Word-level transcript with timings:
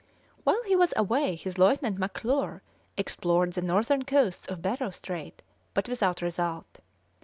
While 0.43 0.63
he 0.63 0.75
was 0.75 0.95
away 0.97 1.35
his 1.35 1.59
lieutenant 1.59 1.99
McClure 1.99 2.63
explored 2.97 3.53
the 3.53 3.61
northern 3.61 4.03
coasts 4.03 4.47
of 4.47 4.59
Barrow 4.63 4.89
Strait, 4.89 5.43
but 5.75 5.87
without 5.87 6.23
result. 6.23 6.79